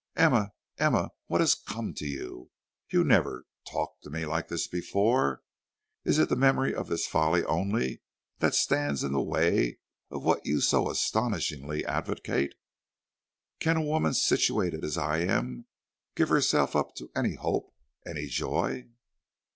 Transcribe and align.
"Emma! 0.15 0.51
Emma, 0.79 1.11
what 1.27 1.41
has 1.41 1.53
come 1.53 1.93
to 1.93 2.07
you? 2.07 2.49
You 2.89 3.03
never 3.03 3.45
talked 3.69 4.01
to 4.01 4.09
me 4.09 4.25
like 4.25 4.47
this 4.47 4.65
before. 4.65 5.43
Is 6.03 6.17
it 6.17 6.27
the 6.27 6.35
memory 6.35 6.73
of 6.73 6.87
this 6.87 7.05
folly 7.05 7.43
only 7.43 8.01
that 8.39 8.55
stands 8.55 9.03
in 9.03 9.11
the 9.11 9.21
way 9.21 9.77
of 10.09 10.23
what 10.23 10.43
you 10.43 10.59
so 10.59 10.89
astonishingly 10.89 11.85
advocate? 11.85 12.55
Can 13.59 13.77
a 13.77 13.83
woman 13.83 14.15
situated 14.15 14.83
as 14.83 14.97
I 14.97 15.19
am, 15.19 15.67
give 16.15 16.29
herself 16.29 16.75
up 16.75 16.95
to 16.95 17.11
any 17.15 17.35
hope, 17.35 17.71
any 18.03 18.25
joy?" 18.25 18.89